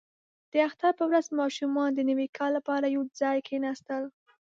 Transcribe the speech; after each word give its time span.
•د 0.51 0.53
اختر 0.67 0.91
په 0.99 1.03
ورځ 1.09 1.25
ماشومان 1.39 1.89
د 1.93 1.99
نوي 2.09 2.27
کال 2.37 2.51
لپاره 2.57 2.93
یو 2.95 3.03
ځای 3.19 3.37
کښېناستل. 3.45 4.03